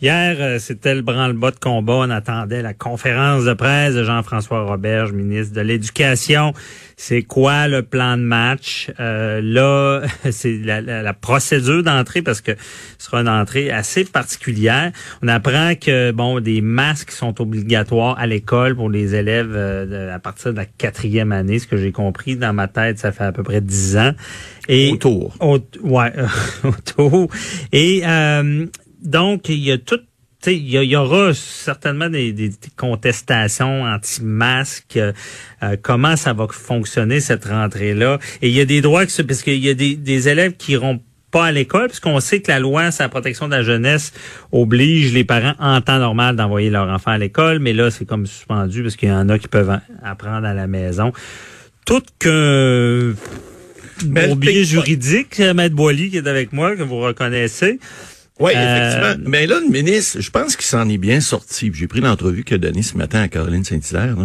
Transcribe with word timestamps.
Hier, 0.00 0.36
euh, 0.38 0.60
c'était 0.60 0.94
le 0.94 1.02
branle-bas 1.02 1.50
de 1.50 1.58
combat. 1.58 1.94
On 1.94 2.10
attendait 2.10 2.62
la 2.62 2.72
conférence 2.72 3.44
de 3.44 3.52
presse 3.52 3.96
de 3.96 4.04
Jean-François 4.04 4.62
Roberge, 4.62 5.10
ministre 5.10 5.56
de 5.56 5.60
l'Éducation. 5.60 6.52
C'est 6.96 7.22
quoi 7.22 7.66
le 7.66 7.82
plan 7.82 8.16
de 8.16 8.22
match? 8.22 8.92
Euh, 9.00 9.40
là, 9.42 10.02
c'est 10.30 10.58
la, 10.58 11.12
procédure 11.14 11.82
d'entrée 11.82 12.22
parce 12.22 12.40
que 12.40 12.52
ce 12.98 13.06
sera 13.06 13.22
une 13.22 13.28
entrée 13.28 13.72
assez 13.72 14.04
particulière. 14.04 14.92
On 15.20 15.26
apprend 15.26 15.74
que 15.74 16.12
bon, 16.12 16.38
des 16.38 16.60
masques 16.60 17.10
sont 17.10 17.40
obligatoires 17.40 18.16
à 18.20 18.28
l'école 18.28 18.76
pour 18.76 18.90
les 18.90 19.16
élèves 19.16 19.52
euh, 19.52 20.14
à 20.14 20.20
partir 20.20 20.52
de 20.52 20.58
la 20.58 20.66
quatrième 20.66 21.32
année. 21.32 21.58
Ce 21.58 21.66
que 21.66 21.76
j'ai 21.76 21.90
compris 21.90 22.36
dans 22.36 22.52
ma 22.52 22.68
tête, 22.68 23.00
ça 23.00 23.10
fait 23.10 23.24
à 23.24 23.32
peu 23.32 23.42
près 23.42 23.60
dix 23.60 23.96
ans. 23.96 24.12
Et 24.68 24.92
autour. 24.92 25.34
ouais, 25.82 26.12
autour. 26.62 27.28
Et 27.72 28.04
donc, 29.02 29.48
il 29.48 29.58
y 29.58 29.72
a 29.72 29.78
tout 29.78 30.00
il 30.46 30.68
y, 30.68 30.96
aura 30.96 31.34
certainement 31.34 32.08
des, 32.08 32.50
contestations 32.76 33.82
anti-masques. 33.82 34.96
Euh, 34.96 35.12
euh, 35.62 35.76
comment 35.80 36.16
ça 36.16 36.32
va 36.32 36.46
fonctionner 36.50 37.20
cette 37.20 37.44
rentrée-là 37.46 38.18
Et 38.40 38.48
il 38.48 38.54
y 38.54 38.60
a 38.60 38.64
des 38.64 38.80
droits 38.80 39.04
que 39.04 39.22
parce 39.22 39.42
qu'il 39.42 39.58
y 39.58 39.68
a 39.68 39.74
des, 39.74 40.28
élèves 40.28 40.54
qui 40.56 40.72
iront 40.72 41.00
pas 41.30 41.46
à 41.46 41.52
l'école, 41.52 41.88
puisqu'on 41.88 42.20
sait 42.20 42.40
que 42.40 42.50
la 42.50 42.60
loi 42.60 42.90
sur 42.90 43.02
la 43.02 43.08
protection 43.10 43.48
de 43.48 43.54
la 43.54 43.62
jeunesse 43.62 44.12
oblige 44.50 45.12
les 45.12 45.24
parents 45.24 45.54
en 45.58 45.80
temps 45.82 45.98
normal 45.98 46.36
d'envoyer 46.36 46.70
leur 46.70 46.88
enfant 46.88 47.10
à 47.10 47.18
l'école, 47.18 47.58
mais 47.58 47.74
là 47.74 47.90
c'est 47.90 48.06
comme 48.06 48.26
suspendu 48.26 48.82
parce 48.82 48.96
qu'il 48.96 49.10
y 49.10 49.12
en 49.12 49.28
a 49.28 49.38
qui 49.38 49.48
peuvent 49.48 49.78
apprendre 50.02 50.46
à 50.46 50.54
la 50.54 50.66
maison. 50.66 51.12
Tout 51.84 52.02
que 52.18 53.14
bon 54.06 54.36
biais 54.36 54.64
juridique, 54.64 55.38
Maître 55.38 55.74
Boily 55.74 56.08
qui 56.08 56.16
est 56.16 56.26
avec 56.26 56.54
moi, 56.54 56.76
que 56.76 56.82
vous 56.82 57.00
reconnaissez. 57.00 57.78
Oui, 58.40 58.52
euh, 58.54 58.88
effectivement. 58.88 59.24
Mais 59.28 59.46
là, 59.46 59.58
le 59.60 59.68
ministre, 59.68 60.20
je 60.20 60.30
pense 60.30 60.54
qu'il 60.54 60.66
s'en 60.66 60.88
est 60.88 60.98
bien 60.98 61.20
sorti. 61.20 61.70
J'ai 61.74 61.88
pris 61.88 62.00
l'entrevue 62.00 62.44
qu'il 62.44 62.54
a 62.54 62.58
donnée 62.58 62.82
ce 62.82 62.96
matin 62.96 63.20
à 63.20 63.28
Caroline 63.28 63.64
Saint-Hilaire. 63.64 64.16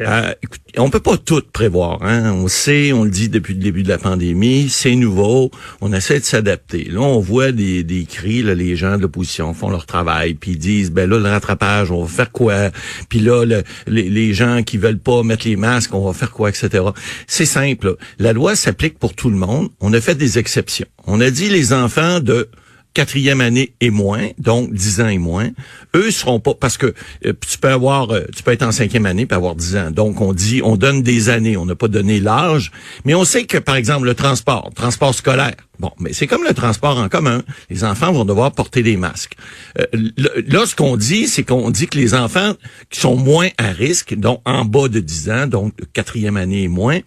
Euh, 0.00 0.32
écoute, 0.42 0.60
on 0.78 0.88
peut 0.88 1.00
pas 1.00 1.18
tout 1.18 1.42
prévoir. 1.52 2.02
Hein? 2.02 2.32
On 2.32 2.48
sait, 2.48 2.92
on 2.92 3.04
le 3.04 3.10
dit 3.10 3.28
depuis 3.28 3.54
le 3.54 3.60
début 3.60 3.82
de 3.82 3.88
la 3.88 3.98
pandémie, 3.98 4.68
c'est 4.70 4.94
nouveau. 4.94 5.50
On 5.82 5.92
essaie 5.92 6.18
de 6.18 6.24
s'adapter. 6.24 6.84
Là, 6.84 7.00
on 7.00 7.20
voit 7.20 7.52
des, 7.52 7.84
des 7.84 8.04
cris, 8.04 8.42
là, 8.42 8.54
les 8.54 8.74
gens 8.74 8.96
de 8.96 9.02
l'opposition 9.02 9.52
font 9.52 9.68
leur 9.68 9.84
travail, 9.84 10.34
puis 10.34 10.52
ils 10.52 10.58
disent, 10.58 10.90
ben 10.90 11.08
là, 11.08 11.18
le 11.18 11.28
rattrapage, 11.28 11.90
on 11.90 12.02
va 12.02 12.08
faire 12.08 12.32
quoi? 12.32 12.70
Puis 13.10 13.20
là, 13.20 13.44
les, 13.44 13.62
les, 14.08 14.32
gens 14.32 14.62
qui 14.62 14.78
veulent 14.78 14.98
pas 14.98 15.22
mettre 15.22 15.46
les 15.46 15.56
masques, 15.56 15.94
on 15.94 16.06
va 16.06 16.14
faire 16.14 16.30
quoi, 16.30 16.48
etc. 16.48 16.84
C'est 17.26 17.44
simple. 17.44 17.96
La 18.18 18.32
loi 18.32 18.56
s'applique 18.56 18.98
pour 18.98 19.14
tout 19.14 19.28
le 19.28 19.36
monde. 19.36 19.68
On 19.80 19.92
a 19.92 20.00
fait 20.00 20.14
des 20.14 20.38
exceptions. 20.38 20.86
On 21.06 21.20
a 21.20 21.30
dit 21.30 21.50
les 21.50 21.74
enfants 21.74 22.20
de 22.20 22.48
quatrième 22.94 23.40
année 23.40 23.74
et 23.80 23.90
moins, 23.90 24.28
donc 24.38 24.72
dix 24.72 25.00
ans 25.00 25.08
et 25.08 25.18
moins, 25.18 25.50
eux 25.94 26.10
seront 26.10 26.40
pas 26.40 26.54
parce 26.54 26.76
que 26.76 26.94
euh, 27.26 27.32
tu 27.48 27.58
peux 27.58 27.68
avoir, 27.68 28.10
euh, 28.10 28.24
tu 28.34 28.42
peux 28.42 28.52
être 28.52 28.62
en 28.62 28.72
cinquième 28.72 29.06
année 29.06 29.26
et 29.28 29.34
avoir 29.34 29.54
dix 29.54 29.76
ans. 29.76 29.90
Donc 29.90 30.20
on 30.20 30.32
dit, 30.32 30.60
on 30.62 30.76
donne 30.76 31.02
des 31.02 31.28
années, 31.28 31.56
on 31.56 31.66
n'a 31.66 31.74
pas 31.74 31.88
donné 31.88 32.20
l'âge, 32.20 32.70
mais 33.04 33.14
on 33.14 33.24
sait 33.24 33.44
que 33.44 33.58
par 33.58 33.76
exemple 33.76 34.06
le 34.06 34.14
transport, 34.14 34.70
transport 34.74 35.14
scolaire, 35.14 35.56
Bon, 35.82 35.90
mais 35.98 36.12
c'est 36.12 36.28
comme 36.28 36.44
le 36.44 36.54
transport 36.54 36.96
en 36.96 37.08
commun. 37.08 37.42
Les 37.68 37.82
enfants 37.82 38.12
vont 38.12 38.24
devoir 38.24 38.52
porter 38.52 38.84
des 38.84 38.96
masques. 38.96 39.34
Euh, 39.80 39.84
là, 40.46 40.64
ce 40.64 40.76
qu'on 40.76 40.96
dit, 40.96 41.26
c'est 41.26 41.42
qu'on 41.42 41.70
dit 41.70 41.88
que 41.88 41.98
les 41.98 42.14
enfants 42.14 42.54
qui 42.88 43.00
sont 43.00 43.16
moins 43.16 43.48
à 43.58 43.72
risque, 43.72 44.14
donc 44.14 44.40
en 44.44 44.64
bas 44.64 44.86
de 44.86 45.00
10 45.00 45.30
ans, 45.30 45.46
donc 45.48 45.72
quatrième 45.92 46.36
année 46.36 46.62
et 46.62 46.68
moins, 46.68 47.00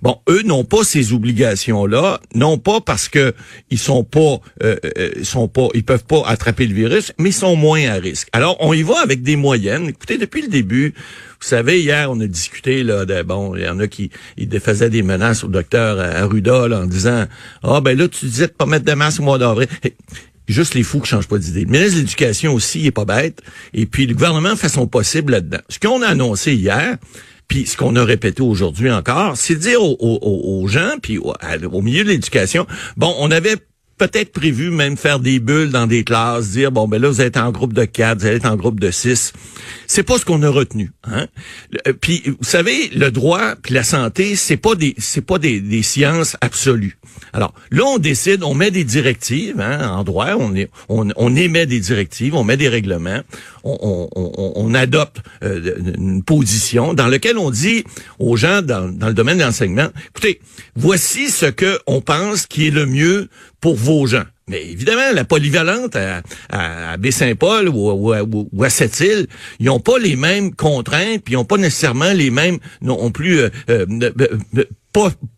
bon, 0.00 0.16
eux 0.28 0.42
n'ont 0.44 0.62
pas 0.62 0.84
ces 0.84 1.12
obligations-là, 1.12 2.20
non 2.36 2.56
pas 2.56 2.80
parce 2.80 3.08
que 3.08 3.34
ils 3.68 3.80
sont 3.80 4.04
pas, 4.04 4.38
euh, 4.62 4.76
euh, 4.96 5.10
sont 5.24 5.48
pas, 5.48 5.66
ils 5.74 5.84
peuvent 5.84 6.06
pas 6.06 6.22
attraper 6.24 6.68
le 6.68 6.74
virus, 6.74 7.12
mais 7.18 7.30
ils 7.30 7.32
sont 7.32 7.56
moins 7.56 7.84
à 7.88 7.94
risque. 7.94 8.28
Alors, 8.32 8.56
on 8.60 8.72
y 8.72 8.84
va 8.84 9.00
avec 9.00 9.22
des 9.22 9.34
moyennes. 9.34 9.88
Écoutez, 9.88 10.18
depuis 10.18 10.42
le 10.42 10.48
début, 10.48 10.94
vous 11.40 11.48
savez, 11.48 11.80
hier, 11.80 12.10
on 12.10 12.20
a 12.20 12.26
discuté, 12.26 12.82
là, 12.82 13.06
de, 13.06 13.22
bon, 13.22 13.56
il 13.56 13.62
y 13.62 13.68
en 13.68 13.78
a 13.78 13.86
qui 13.86 14.10
ils 14.36 14.48
défaisaient 14.48 14.90
des 14.90 15.02
menaces 15.02 15.42
au 15.42 15.48
docteur 15.48 15.98
Arruda, 15.98 16.68
là, 16.68 16.80
en 16.80 16.86
disant, 16.86 17.24
ah, 17.62 17.80
ben 17.80 17.96
là, 17.96 18.08
tu 18.08 18.26
disais 18.26 18.46
de 18.46 18.52
pas 18.52 18.66
mettre 18.66 18.84
de 18.84 18.92
masque 18.92 19.20
au 19.20 19.24
mois 19.24 19.38
d'avril. 19.38 19.68
Juste 20.48 20.74
les 20.74 20.82
fous 20.82 21.00
qui 21.00 21.08
changent 21.08 21.28
pas 21.28 21.38
d'idée. 21.38 21.64
Le 21.64 21.70
ministre 21.70 21.94
de 21.94 22.00
l'Éducation 22.00 22.52
aussi, 22.52 22.80
il 22.80 22.86
est 22.86 22.90
pas 22.90 23.04
bête. 23.04 23.40
Et 23.72 23.86
puis, 23.86 24.06
le 24.06 24.14
gouvernement 24.14 24.54
fait 24.56 24.68
son 24.68 24.86
possible 24.86 25.32
là-dedans. 25.32 25.60
Ce 25.68 25.78
qu'on 25.78 26.02
a 26.02 26.08
annoncé 26.08 26.54
hier, 26.54 26.98
puis 27.48 27.66
ce 27.66 27.76
qu'on 27.76 27.96
a 27.96 28.04
répété 28.04 28.42
aujourd'hui 28.42 28.90
encore, 28.90 29.36
c'est 29.36 29.54
dire 29.54 29.80
aux, 29.82 30.66
gens, 30.68 30.96
puis 31.00 31.18
au 31.18 31.82
milieu 31.82 32.04
de 32.04 32.08
l'éducation, 32.10 32.66
bon, 32.96 33.14
on 33.18 33.30
avait 33.30 33.56
peut-être 34.00 34.32
prévu 34.32 34.70
même 34.70 34.96
faire 34.96 35.20
des 35.20 35.40
bulles 35.40 35.68
dans 35.68 35.86
des 35.86 36.04
classes, 36.04 36.52
dire 36.52 36.72
bon 36.72 36.88
ben 36.88 37.00
là 37.00 37.08
vous 37.08 37.20
êtes 37.20 37.36
en 37.36 37.50
groupe 37.50 37.74
de 37.74 37.84
quatre, 37.84 38.20
vous 38.20 38.26
allez 38.26 38.36
être 38.36 38.46
en 38.46 38.56
groupe 38.56 38.80
de 38.80 38.90
six. 38.90 39.34
C'est 39.86 40.04
pas 40.04 40.16
ce 40.16 40.24
qu'on 40.24 40.42
a 40.42 40.48
retenu. 40.48 40.90
Hein? 41.04 41.26
Euh, 41.86 41.92
puis 41.92 42.22
vous 42.26 42.36
savez, 42.48 42.88
le 42.94 43.10
droit 43.10 43.56
puis 43.62 43.74
la 43.74 43.82
santé, 43.82 44.36
c'est 44.36 44.56
pas 44.56 44.74
des 44.74 44.94
c'est 44.96 45.20
pas 45.20 45.38
des, 45.38 45.60
des, 45.60 45.82
sciences 45.82 46.38
absolues. 46.40 46.96
Alors 47.34 47.52
là, 47.70 47.82
on 47.84 47.98
décide, 47.98 48.42
on 48.42 48.54
met 48.54 48.70
des 48.70 48.84
directives 48.84 49.60
hein, 49.60 49.90
en 49.90 50.02
droit, 50.02 50.28
on, 50.38 50.54
est, 50.54 50.70
on, 50.88 51.08
on 51.16 51.36
émet 51.36 51.66
des 51.66 51.80
directives, 51.80 52.34
on 52.34 52.42
met 52.42 52.56
des 52.56 52.68
règlements, 52.70 53.20
on, 53.64 54.08
on, 54.16 54.52
on 54.56 54.74
adopte 54.74 55.18
euh, 55.42 55.74
une 55.98 56.22
position 56.22 56.94
dans 56.94 57.06
laquelle 57.06 57.36
on 57.36 57.50
dit 57.50 57.84
aux 58.18 58.36
gens 58.36 58.62
dans, 58.62 58.88
dans 58.88 59.08
le 59.08 59.14
domaine 59.14 59.36
de 59.36 59.42
l'enseignement, 59.42 59.88
écoutez, 60.08 60.40
voici 60.74 61.28
ce 61.30 61.46
que 61.46 61.78
on 61.86 62.00
pense 62.00 62.46
qui 62.46 62.68
est 62.68 62.70
le 62.70 62.86
mieux 62.86 63.28
pour 63.60 63.76
vos 63.76 64.06
gens. 64.06 64.24
Mais 64.48 64.68
évidemment, 64.68 65.12
la 65.14 65.24
polyvalente 65.24 65.94
à, 65.94 66.22
à, 66.50 66.96
Baie-Saint-Paul 66.96 67.68
ou, 67.68 68.12
ou, 68.52 68.64
à 68.64 68.70
Sept-Îles, 68.70 69.28
ils 69.60 69.66
n'ont 69.66 69.78
pas 69.78 69.98
les 69.98 70.16
mêmes 70.16 70.54
contraintes, 70.54 71.22
puis 71.24 71.34
ils 71.34 71.36
n'ont 71.36 71.44
pas 71.44 71.56
nécessairement 71.56 72.12
les 72.12 72.30
mêmes 72.30 72.58
non 72.82 73.10
plus 73.12 73.38
euh, 73.38 73.50
euh, 73.68 73.86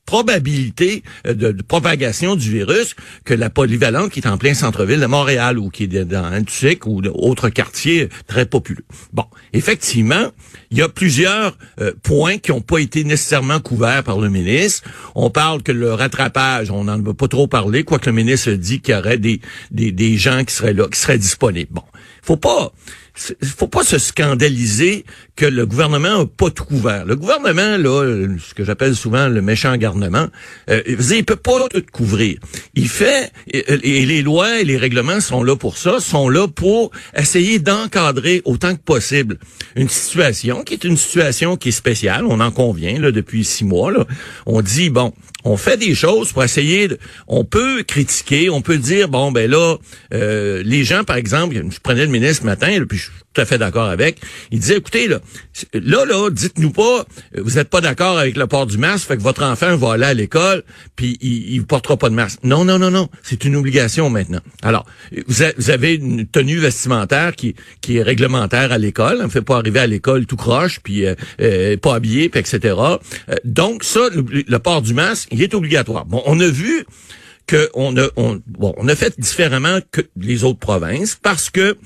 probabilité 0.07 1.03
euh, 1.27 1.35
de, 1.35 1.63
propagation 1.63 2.37
du 2.37 2.51
virus 2.51 2.95
que 3.25 3.35
la 3.35 3.51
polyvalente 3.51 4.11
qui 4.11 4.21
est 4.21 4.27
en 4.27 4.39
plein 4.39 4.55
centre-ville 4.55 5.01
de 5.01 5.07
Montréal 5.07 5.59
ou 5.59 5.71
qui 5.71 5.85
est 5.85 6.05
dans 6.05 6.25
un 6.25 6.43
ou 6.87 7.03
d'autres 7.03 7.49
quartiers 7.49 8.09
très 8.27 8.47
populeux. 8.47 8.85
Bon, 9.13 9.25
effectivement, 9.53 10.31
il 10.71 10.79
y 10.79 10.83
a 10.83 10.89
plusieurs 10.89 11.57
euh, 11.81 11.93
points 12.03 12.39
qui 12.39 12.51
n'ont 12.51 12.61
pas 12.61 12.79
été 12.79 13.05
nécessairement 13.05 13.61
couverts 13.61 14.05
par 14.05 14.19
le 14.19 14.29
ministre. 14.29 14.89
On 15.15 15.31
parle 15.31 15.63
que 15.63 15.73
le 15.73 15.95
rattrapage, 15.95 16.71
on 16.71 16.85
n'en 16.85 17.01
veut 17.01 17.15
pas 17.15 17.29
trop 17.29 17.47
parler, 17.47 17.85
quoique 17.85 18.07
le 18.07 18.17
ministre 18.17 18.51
dit 18.53 18.81
qu'il 18.81 18.95
y 18.95 18.99
aurait 18.99 19.19
des, 19.19 19.41
des, 19.71 19.93
des 19.93 20.17
gens 20.17 20.45
qui 20.45 20.55
seraient 20.55 20.75
là, 20.75 20.89
qui 20.89 20.99
seraient 20.99 21.19
disponibles. 21.19 21.73
Bon, 21.73 21.85
faut 22.23 22.37
pas 22.37 22.73
faut 23.15 23.69
pas 23.69 23.85
se 23.85 23.99
scandaliser 23.99 25.05
que 25.37 25.45
le 25.45 25.67
gouvernement 25.67 26.21
n'a 26.21 26.27
pas 26.27 26.51
tout 26.51 26.65
couvert. 26.65 27.05
Le 27.05 27.17
gouvernement, 27.17 27.77
là, 27.77 28.27
ce 28.39 28.55
que 28.55 28.65
j'appelle 28.65 28.97
souvent 28.97 29.29
le 29.29 29.43
méchant 29.43 29.77
garnement, 29.77 30.29
euh, 30.71 30.83
il 30.87 31.25
peut 31.25 31.37
pas 31.37 31.69
tout 31.69 31.83
couvrir. 31.93 32.39
Il 32.75 32.89
fait, 32.89 33.31
et, 33.47 34.07
les 34.07 34.23
lois 34.23 34.61
et 34.61 34.65
les 34.65 34.77
règlements 34.77 35.21
sont 35.21 35.43
là 35.43 35.57
pour 35.57 35.77
ça, 35.77 36.01
sont 36.01 36.29
là 36.29 36.49
pour 36.49 36.91
essayer 37.17 37.59
d'encadrer 37.59 38.43
autant 38.45 38.75
que 38.75 38.81
possible 38.81 39.39
une 39.77 39.89
situation 39.89 40.63
qui 40.63 40.75
est 40.75 40.85
une 40.85 40.97
situation 40.97 41.57
qui 41.57 41.69
est 41.69 41.73
spéciale, 41.73 42.25
on 42.27 42.41
en 42.41 42.51
convient, 42.51 42.99
là, 42.99 43.13
depuis 43.13 43.45
six 43.45 43.65
mois. 43.65 43.93
Là. 43.93 44.07
On 44.47 44.63
dit, 44.63 44.91
bon, 44.91 45.13
on 45.45 45.57
fait 45.57 45.77
des 45.77 45.95
choses 45.95 46.33
pour 46.33 46.45
essayer 46.45 46.89
de, 46.89 46.99
on 47.27 47.45
peut 47.45 47.83
critiquer, 47.83 48.51
on 48.51 48.63
peut 48.63 48.79
dire 48.79 49.09
bon 49.09 49.33
ben 49.33 49.51
là 49.51 49.77
euh, 50.15 50.63
les 50.65 50.85
gens 50.85 51.05
par 51.05 51.17
exemple, 51.17 51.61
je 51.69 51.79
prenais 51.81 52.05
le 52.05 52.13
ministre 52.13 52.43
ce 52.43 52.47
matin 52.47 52.79
puis 52.89 53.02
je 53.03 53.11
suis 53.11 53.23
tout 53.33 53.41
à 53.41 53.45
fait 53.45 53.59
d'accord 53.59 53.89
avec, 53.89 54.21
il 54.51 54.59
disait 54.61 54.77
écoutez 54.77 55.09
là 55.09 55.21
là 55.73 56.05
là, 56.05 56.31
dites-nous 56.31 56.71
pas 56.71 57.07
vous 57.37 57.59
êtes 57.59 57.69
pas 57.69 57.81
d'accord 57.81 58.19
avec 58.19 58.37
le 58.37 58.47
port 58.47 58.67
du 58.67 58.79
masque, 58.79 59.09
fait 59.09 59.17
que 59.17 59.23
votre 59.23 59.43
enfant 59.43 59.77
va 59.77 59.95
aller 59.95 60.05
à 60.05 60.15
l'école, 60.15 60.63
puis 60.97 61.19
il, 61.21 61.55
il 61.55 61.65
portera 61.65 61.97
pas 61.97 62.11
de 62.11 62.15
masque. 62.15 62.41
Non, 62.43 62.65
non, 62.65 62.79
non, 62.79 62.91
non. 62.91 63.09
C'est 63.23 63.45
une 63.45 63.57
obligation 63.57 64.11
maintenant. 64.11 64.41
Alors, 64.63 64.85
vous, 65.27 65.71
avez 65.71 65.95
une 65.95 66.27
tenue 66.27 66.59
vestimentaire 66.59 67.35
qui, 67.35 67.55
qui 67.81 67.97
est 67.97 68.03
réglementaire 68.03 68.73
à 68.73 68.79
l'école. 68.79 69.19
On 69.21 69.25
ne 69.25 69.29
fait 69.29 69.43
pas 69.43 69.57
arriver 69.57 69.81
à 69.81 69.87
l'école 69.87 70.27
tout 70.27 70.37
croche, 70.37 70.81
puis 70.81 71.07
euh, 71.07 71.15
euh, 71.41 71.77
pas 71.77 71.95
habillé, 71.95 72.29
puis 72.29 72.41
etc. 72.41 72.75
Euh, 72.79 72.97
donc, 73.45 73.85
ça, 73.85 74.01
le, 74.13 74.59
port 74.59 74.83
du 74.83 74.95
masque, 74.95 75.29
il 75.33 75.43
est 75.43 75.55
obligatoire. 75.55 76.05
Bon, 76.05 76.23
on 76.27 76.39
a 76.41 76.47
vu 76.47 76.85
qu'on 77.49 77.97
a, 77.97 78.09
on, 78.17 78.41
bon, 78.47 78.75
on 78.77 78.89
a 78.89 78.95
fait 78.95 79.19
différemment 79.19 79.79
que 79.91 80.03
les 80.17 80.45
autres 80.45 80.61
provinces 80.61 81.19
parce 81.21 81.51
que 81.51 81.77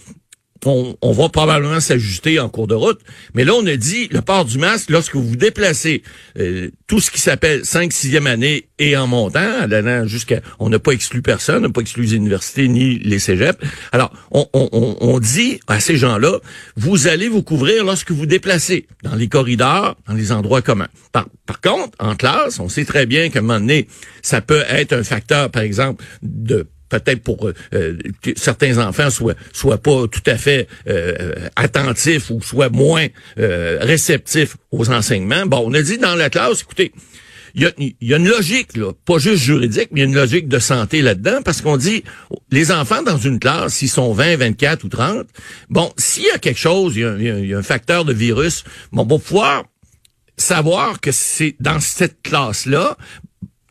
on, 0.67 1.13
va 1.13 1.29
probablement 1.29 1.81
s'ajuster 1.81 2.41
en 2.41 2.49
cours 2.49 2.67
de 2.67 2.75
route. 2.75 3.01
Mais 3.35 3.45
là, 3.45 3.55
on 3.55 3.67
a 3.67 3.77
dit 3.77 4.09
le 4.11 4.21
port 4.21 4.45
du 4.45 4.59
masque 4.59 4.91
lorsque 4.91 5.17
vous 5.17 5.37
déplacez, 5.37 6.03
euh, 6.39 6.71
tout 6.87 7.01
ce 7.01 7.11
qui 7.11 7.21
s'appelle 7.21 7.65
5 7.65 7.93
6e 7.93 8.27
année 8.27 8.69
et 8.79 8.97
en 8.97 9.07
montant, 9.07 9.41
allant 9.41 10.07
jusqu'à... 10.07 10.41
On 10.59 10.69
n'a 10.69 10.79
pas 10.79 10.93
exclu 10.93 11.23
personne, 11.23 11.59
on 11.59 11.69
n'a 11.69 11.73
pas 11.73 11.81
exclu 11.81 12.05
les 12.05 12.15
universités 12.15 12.69
ni 12.69 12.99
les 12.99 13.19
cégeps. 13.19 13.59
Alors, 13.93 14.13
on 14.31 15.19
dit 15.19 15.61
à 15.67 15.81
ces 15.81 15.97
gens-là, 15.97 16.39
vous 16.77 17.07
allez 17.07 17.29
vous 17.29 17.43
couvrir 17.43 17.85
lorsque 17.85 18.11
vous 18.11 18.27
déplacez, 18.27 18.87
dans 19.03 19.15
les 19.15 19.29
corridors, 19.29 19.97
dans 20.07 20.15
les 20.15 20.33
endroits 20.33 20.63
communs. 20.63 20.89
Par, 21.13 21.27
par 21.47 21.61
contre, 21.61 21.97
en 21.99 22.17
classe, 22.17 22.59
on 22.59 22.69
sait 22.69 22.85
très 22.85 23.07
bien 23.07 23.31
qu'à 23.31 23.39
un 23.39 23.43
moment 23.43 23.61
donné, 23.61 23.89
ça 24.23 24.41
peut 24.41 24.65
être 24.69 24.93
un 24.93 25.05
facteur, 25.05 25.51
par 25.51 25.63
exemple, 25.63 26.05
de 26.23 26.67
peut-être 26.89 27.23
pour 27.23 27.51
euh, 27.75 27.99
certains 28.37 28.79
enfants 28.79 29.11
soient 29.11 29.35
soient 29.53 29.79
pas 29.79 30.07
tout 30.09 30.23
à 30.27 30.37
fait 30.37 30.69
euh, 30.89 31.35
attentifs 31.57 32.31
ou 32.31 32.41
soient 32.43 32.69
moins 32.69 33.07
euh, 33.39 33.79
réceptifs 33.81 34.57
aux 34.71 34.91
enseignements. 34.91 35.47
Bon, 35.47 35.65
on 35.67 35.75
a 35.75 35.83
dit 35.83 35.99
dans 35.99 36.15
la 36.15 36.31
classe, 36.31 36.63
écoutez, 36.63 36.93
il 37.55 37.63
y 37.63 37.67
a, 37.67 37.71
y 37.79 38.15
a, 38.15 38.19
une 38.19 38.29
logique, 38.29 38.77
là, 38.77 38.93
pas 39.07 39.19
juste 39.19 39.43
juridique, 39.43 39.89
mais 39.91 40.01
il 40.01 40.05
y 40.05 40.07
a 40.07 40.09
une 40.09 40.15
logique 40.15 40.47
de 40.47 40.59
santé 40.59 41.01
là-dedans, 41.01 41.41
parce 41.43 41.63
qu'on 41.63 41.79
dit, 41.79 42.05
les 42.51 42.71
enfants 42.71 43.03
dans 43.03 43.17
une 43.17 43.39
classe, 43.39 43.75
s'ils 43.75 43.89
sont 43.89 44.13
20, 44.13 44.37
24 44.37 44.85
ou 44.85 44.89
30, 44.89 45.27
bon, 45.71 45.91
s'il 45.97 46.25
y 46.25 46.31
a 46.31 46.39
quelque 46.39 46.59
chose, 46.59 46.97
il 46.97 47.47
y 47.47 47.55
a, 47.55 47.59
un 47.59 47.63
facteur 47.63 48.05
de 48.05 48.13
virus, 48.13 48.65
bon, 48.93 49.03
on 49.03 49.17
va 49.17 49.19
pouvoir 49.19 49.65
savoir 50.37 51.01
que 51.01 51.13
c'est 51.13 51.57
dans 51.59 51.81
cette 51.81 52.21
classe-là 52.23 52.99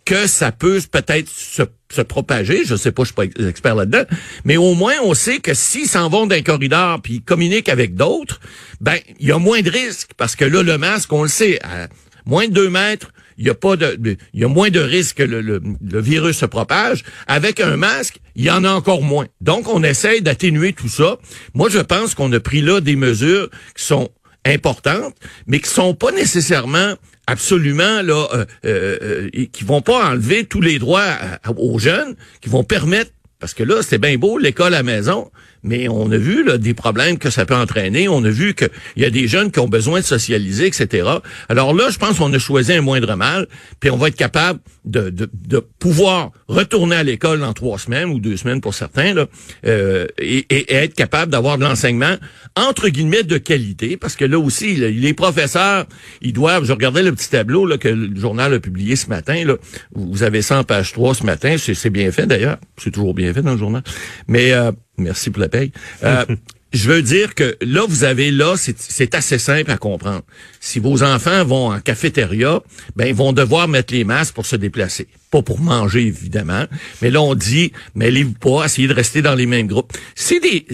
que 0.05 0.27
ça 0.27 0.51
peut 0.51 0.79
peut-être 0.91 1.29
se 1.29 1.63
se 1.91 2.01
propager. 2.01 2.65
Je 2.65 2.75
sais 2.75 2.91
pas, 2.91 3.03
je 3.03 3.07
suis 3.07 3.15
pas 3.15 3.47
expert 3.47 3.75
là-dedans, 3.75 4.03
mais 4.43 4.57
au 4.57 4.73
moins 4.73 4.93
on 5.03 5.13
sait 5.13 5.39
que 5.39 5.53
s'ils 5.53 5.87
s'en 5.87 6.09
vont 6.09 6.25
d'un 6.25 6.41
corridor 6.41 7.01
puis 7.01 7.15
ils 7.15 7.21
communiquent 7.21 7.69
avec 7.69 7.95
d'autres, 7.95 8.39
ben 8.81 8.97
il 9.19 9.27
y 9.27 9.31
a 9.31 9.39
moins 9.39 9.61
de 9.61 9.69
risques 9.69 10.11
parce 10.17 10.35
que 10.35 10.45
là 10.45 10.61
le 10.61 10.77
masque, 10.77 11.11
on 11.13 11.23
le 11.23 11.29
sait, 11.29 11.59
à 11.63 11.87
moins 12.25 12.47
de 12.47 12.53
deux 12.53 12.69
mètres, 12.69 13.11
il 13.37 13.45
y 13.45 13.49
a 13.49 13.53
pas 13.53 13.75
de, 13.75 14.17
il 14.33 14.39
y 14.39 14.43
a 14.43 14.47
moins 14.47 14.69
de 14.69 14.79
risques 14.79 15.17
que 15.17 15.23
le, 15.23 15.41
le, 15.41 15.61
virus 16.01 16.37
se 16.37 16.45
propage. 16.45 17.03
Avec 17.27 17.59
un 17.59 17.75
masque, 17.75 18.19
il 18.35 18.45
y 18.45 18.51
en 18.51 18.63
a 18.63 18.71
encore 18.71 19.01
moins. 19.01 19.25
Donc 19.41 19.67
on 19.67 19.83
essaye 19.83 20.21
d'atténuer 20.21 20.73
tout 20.73 20.87
ça. 20.87 21.17
Moi 21.53 21.69
je 21.69 21.79
pense 21.79 22.15
qu'on 22.15 22.31
a 22.31 22.39
pris 22.39 22.61
là 22.61 22.79
des 22.79 22.95
mesures 22.95 23.49
qui 23.75 23.83
sont 23.83 24.09
importantes, 24.45 25.15
mais 25.47 25.59
qui 25.59 25.69
sont 25.69 25.95
pas 25.95 26.11
nécessairement 26.11 26.95
absolument 27.27 28.01
là 28.01 28.27
euh, 28.33 28.45
euh, 28.65 28.97
euh, 29.01 29.45
qui 29.51 29.63
vont 29.63 29.81
pas 29.81 30.09
enlever 30.09 30.45
tous 30.45 30.61
les 30.61 30.79
droits 30.79 31.17
aux 31.57 31.79
jeunes, 31.79 32.15
qui 32.41 32.49
vont 32.49 32.63
permettre 32.63 33.11
parce 33.39 33.53
que 33.53 33.63
là, 33.63 33.81
c'est 33.81 33.97
bien 33.97 34.17
beau 34.17 34.37
l'école 34.37 34.73
à 34.73 34.81
maison, 34.81 35.29
mais 35.65 35.89
on 35.89 36.11
a 36.11 36.17
vu 36.17 36.43
là, 36.43 36.57
des 36.57 36.75
problèmes 36.75 37.17
que 37.17 37.31
ça 37.31 37.45
peut 37.45 37.55
entraîner. 37.55 38.07
On 38.07 38.23
a 38.23 38.29
vu 38.29 38.53
qu'il 38.53 38.69
y 38.97 39.03
a 39.03 39.09
des 39.09 39.27
jeunes 39.27 39.51
qui 39.51 39.59
ont 39.59 39.67
besoin 39.67 39.99
de 39.99 40.05
socialiser, 40.05 40.67
etc. 40.67 41.09
Alors 41.49 41.73
là, 41.73 41.89
je 41.89 41.97
pense 41.97 42.19
qu'on 42.19 42.31
a 42.31 42.37
choisi 42.37 42.71
un 42.71 42.81
moindre 42.81 43.15
mal, 43.15 43.47
puis 43.79 43.89
on 43.89 43.97
va 43.97 44.09
être 44.09 44.15
capable 44.15 44.59
de, 44.85 45.09
de, 45.09 45.27
de 45.33 45.59
pouvoir 45.79 46.31
retourner 46.47 46.97
à 46.97 47.03
l'école 47.03 47.39
dans 47.39 47.53
trois 47.53 47.79
semaines 47.79 48.09
ou 48.09 48.19
deux 48.19 48.37
semaines 48.37 48.61
pour 48.61 48.75
certains, 48.75 49.15
là, 49.15 49.25
euh, 49.65 50.05
et, 50.19 50.45
et, 50.49 50.73
être 50.75 50.93
capable 50.93 51.31
d'avoir 51.31 51.57
de 51.57 51.63
l'enseignement 51.63 52.15
entre 52.55 52.87
guillemets 52.87 53.23
de 53.23 53.37
qualité, 53.37 53.97
parce 53.97 54.15
que 54.15 54.23
là 54.23 54.39
aussi, 54.39 54.75
les 54.75 55.13
professeurs, 55.13 55.85
ils 56.21 56.31
doivent. 56.31 56.63
Je 56.63 56.71
regardais 56.71 57.03
le 57.03 57.11
petit 57.11 57.29
tableau 57.29 57.65
là, 57.65 57.77
que 57.77 57.89
le 57.89 58.17
journal 58.17 58.53
a 58.53 58.59
publié 58.59 58.95
ce 58.95 59.07
matin. 59.07 59.43
Là, 59.43 59.55
vous 59.93 60.23
avez 60.23 60.41
ça 60.41 60.59
en 60.59 60.63
page 60.63 60.93
3 60.93 61.15
ce 61.15 61.23
matin. 61.25 61.55
C'est 61.57 61.89
bien 61.89 62.11
fait 62.11 62.27
d'ailleurs. 62.27 62.57
C'est 62.77 62.91
toujours 62.91 63.13
bien 63.13 63.33
fait 63.33 63.41
dans 63.41 63.51
le 63.51 63.57
journal. 63.57 63.83
Mais 64.27 64.53
euh, 64.53 64.71
Merci 64.97 65.29
pour 65.29 65.41
la 65.41 65.49
paye. 65.49 65.71
Euh, 66.03 66.25
je 66.73 66.89
veux 66.89 67.01
dire 67.01 67.35
que 67.35 67.57
là, 67.61 67.85
vous 67.87 68.03
avez 68.03 68.31
là, 68.31 68.55
c'est 68.57 69.15
assez 69.15 69.37
simple 69.37 69.71
à 69.71 69.77
comprendre. 69.77 70.23
Si 70.59 70.79
vos 70.79 71.03
enfants 71.03 71.43
vont 71.45 71.71
en 71.71 71.79
cafétéria, 71.79 72.61
ben 72.95 73.07
ils 73.07 73.15
vont 73.15 73.33
devoir 73.33 73.67
mettre 73.67 73.93
les 73.93 74.03
masques 74.03 74.33
pour 74.33 74.45
se 74.45 74.55
déplacer. 74.55 75.07
Pas 75.31 75.41
pour 75.41 75.59
manger, 75.59 76.05
évidemment. 76.07 76.65
Mais 77.01 77.09
là, 77.09 77.21
on 77.21 77.35
dit, 77.35 77.71
mêlez-vous 77.95 78.33
pas, 78.33 78.65
essayez 78.65 78.87
de 78.87 78.93
rester 78.93 79.21
dans 79.21 79.35
les 79.35 79.45
mêmes 79.45 79.67
groupes. 79.67 79.93
C'est 80.15 80.39
des... 80.39 80.65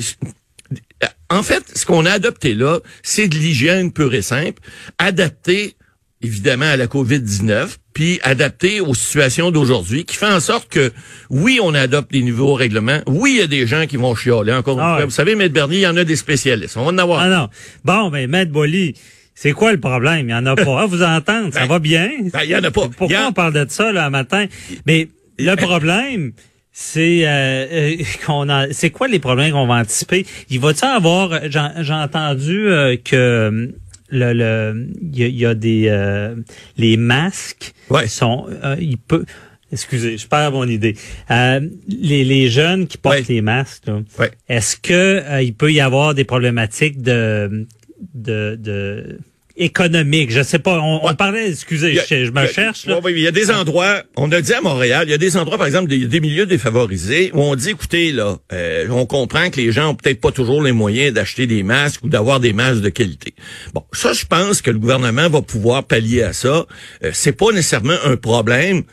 En 1.30 1.44
fait, 1.44 1.64
ce 1.76 1.86
qu'on 1.86 2.06
a 2.06 2.12
adopté 2.12 2.54
là, 2.54 2.80
c'est 3.04 3.28
de 3.28 3.36
l'hygiène 3.36 3.94
pure 3.94 4.14
et 4.14 4.22
simple, 4.22 4.62
adapté 4.98 5.76
évidemment 6.22 6.66
à 6.66 6.78
la 6.78 6.88
COVID-19, 6.88 7.78
puis 7.94 8.20
adapté 8.24 8.82
aux 8.82 8.94
situations 8.94 9.52
d'aujourd'hui, 9.52 10.06
qui 10.06 10.16
fait 10.16 10.32
en 10.32 10.40
sorte 10.40 10.70
que, 10.70 10.92
oui, 11.30 11.60
on 11.62 11.74
adopte 11.74 12.12
des 12.12 12.22
nouveaux 12.22 12.54
règlements, 12.54 13.00
oui, 13.08 13.34
il 13.36 13.38
y 13.40 13.42
a 13.42 13.48
des 13.48 13.68
gens 13.68 13.86
qui 13.88 13.98
vont 13.98 14.16
chialer, 14.16 14.54
encore 14.54 14.78
une 14.78 14.86
ah 14.86 14.96
fois. 14.98 15.06
Vous 15.06 15.12
savez, 15.12 15.36
Maître 15.36 15.54
Bernier, 15.54 15.78
il 15.78 15.82
y 15.82 15.88
en 15.88 15.98
a 15.98 16.04
des 16.04 16.16
spécialistes. 16.16 16.78
On 16.78 16.86
va 16.86 16.92
en 16.92 16.98
avoir. 16.98 17.20
Ah 17.22 17.30
non. 17.30 17.50
Bon, 17.84 18.10
mais 18.10 18.28
Maître 18.28 18.52
Bolly, 18.52 18.96
c'est 19.36 19.52
quoi 19.52 19.72
le 19.72 19.80
problème? 19.80 20.30
Il 20.30 20.32
y 20.32 20.36
en 20.36 20.46
a 20.46 20.56
pas. 20.56 20.82
À 20.82 20.86
vous 20.86 21.04
entendre, 21.04 21.54
ça 21.54 21.62
ben, 21.62 21.68
va 21.68 21.80
bien? 21.80 22.12
Ben, 22.32 22.42
il 22.44 22.50
y 22.50 22.56
en 22.56 22.64
a 22.64 22.72
pas. 22.72 22.88
Pourquoi 22.96 23.28
on 23.28 23.34
parle 23.34 23.54
de 23.54 23.66
ça, 23.70 23.92
là, 23.92 24.10
matin? 24.10 24.46
Mais 24.86 25.10
le 25.38 25.56
problème, 25.58 26.34
c'est 26.72 27.28
euh, 27.28 27.66
euh, 27.72 27.96
qu'on 28.26 28.50
a 28.50 28.72
c'est 28.72 28.90
quoi 28.90 29.08
les 29.08 29.20
problèmes 29.20 29.52
qu'on 29.52 29.68
va 29.68 29.76
anticiper? 29.76 30.26
Il 30.50 30.60
va-t-il 30.60 30.90
avoir 30.90 31.42
j'ai 31.50 31.94
entendu 31.94 32.68
euh, 32.68 32.96
que 33.04 33.74
le, 34.12 34.34
le 34.34 34.88
il 35.02 35.28
y, 35.28 35.46
a 35.46 35.56
des 35.56 35.86
euh, 35.88 36.36
les 36.78 36.98
masques 36.98 37.74
ouais. 37.90 38.08
sont 38.08 38.48
euh, 38.64 38.76
il 38.80 38.98
peut 38.98 39.26
excusez 39.72 40.18
je 40.18 40.28
perds 40.28 40.52
mon 40.52 40.68
idée 40.68 40.96
euh, 41.32 41.62
les, 41.88 42.24
les 42.24 42.50
jeunes 42.50 42.88
qui 42.88 42.98
portent 42.98 43.28
les 43.28 43.42
masques 43.42 43.90
ouais. 44.20 44.32
est-ce 44.50 44.76
que 44.78 44.94
euh, 44.94 45.42
il 45.42 45.54
peut 45.54 45.72
y 45.72 45.80
avoir 45.80 46.14
des 46.14 46.26
problématiques 46.26 47.02
de 47.02 47.66
de, 48.14 48.58
de 48.60 49.20
économique. 49.58 50.32
Je 50.32 50.42
sais 50.42 50.60
pas. 50.60 50.80
On, 50.80 51.14
parlait, 51.16 51.50
excusez, 51.50 51.94
je, 51.94 52.32
me 52.32 52.48
cherche. 52.48 52.86
Là. 52.86 53.00
il 53.10 53.20
y 53.20 53.28
a 53.28 53.32
des 53.32 53.52
endroits, 53.52 54.04
on 54.16 54.32
a 54.32 54.42
dit 54.42 54.54
à 54.54 54.62
Montréal, 54.62 55.04
il 55.08 55.12
y 55.12 55.14
a 55.14 55.18
des 55.18 55.38
endroits, 55.38 55.58
par 55.58 55.68
exemple, 55.68 55.90
des, 55.90 56.06
des 56.06 56.20
milieux 56.20 56.46
défavorisés, 56.46 57.32
où 57.34 57.42
on 57.42 57.56
dit, 57.56 57.70
écoutez, 57.70 58.12
là, 58.12 58.38
euh, 58.54 58.88
on 58.90 59.06
comprend 59.06 59.50
que 59.50 59.58
les 59.58 59.72
gens 59.72 59.90
ont 59.90 59.96
peut-être 59.96 60.22
pas 60.22 60.32
toujours 60.32 60.62
les 60.64 60.72
moyens 60.72 61.14
d'acheter 61.14 61.48
des 61.48 61.64
masques 61.64 62.04
ou 62.04 62.10
d'avoir 62.10 62.40
des 62.40 62.54
masques 62.54 62.82
de 62.82 62.90
qualité. 62.90 63.34
Bon, 63.74 63.84
ça, 63.94 64.14
je 64.14 64.26
pense 64.26 64.62
que 64.62 64.72
le 64.72 64.80
gouvernement 64.80 65.30
va 65.30 65.42
pouvoir 65.42 65.84
pallier 65.84 66.24
à 66.24 66.34
ça. 66.34 66.66
Euh, 67.04 67.12
c'est 67.14 67.34
pas 67.34 67.52
nécessairement 67.52 67.98
un 68.06 68.18
problème 68.18 68.84